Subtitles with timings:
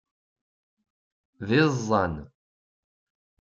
[1.47, 2.13] D iẓẓan.